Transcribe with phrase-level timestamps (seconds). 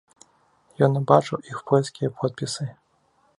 [0.87, 2.67] Ён убачыў іх польскія подпісы.